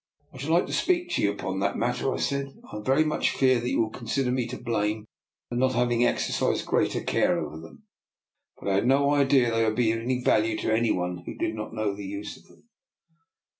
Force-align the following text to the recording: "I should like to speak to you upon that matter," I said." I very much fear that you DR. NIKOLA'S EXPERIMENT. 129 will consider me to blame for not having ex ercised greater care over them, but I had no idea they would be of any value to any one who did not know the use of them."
"I 0.33 0.39
should 0.39 0.49
like 0.49 0.65
to 0.65 0.73
speak 0.73 1.11
to 1.11 1.21
you 1.21 1.31
upon 1.31 1.59
that 1.59 1.77
matter," 1.77 2.11
I 2.11 2.17
said." 2.17 2.47
I 2.73 2.79
very 2.79 3.03
much 3.03 3.35
fear 3.37 3.59
that 3.59 3.69
you 3.69 3.75
DR. 3.75 3.81
NIKOLA'S 3.83 4.01
EXPERIMENT. 4.01 4.01
129 4.01 4.01
will 4.01 4.01
consider 4.01 4.31
me 4.31 4.47
to 4.47 4.63
blame 4.63 5.05
for 5.49 5.55
not 5.57 5.75
having 5.75 6.03
ex 6.03 6.27
ercised 6.31 6.65
greater 6.65 7.01
care 7.03 7.37
over 7.37 7.59
them, 7.59 7.83
but 8.57 8.67
I 8.67 8.73
had 8.73 8.87
no 8.87 9.13
idea 9.13 9.51
they 9.51 9.63
would 9.63 9.75
be 9.75 9.91
of 9.91 9.99
any 9.99 10.23
value 10.23 10.57
to 10.57 10.73
any 10.73 10.89
one 10.89 11.19
who 11.27 11.35
did 11.35 11.53
not 11.53 11.75
know 11.75 11.93
the 11.95 12.03
use 12.03 12.35
of 12.35 12.45
them." 12.47 12.63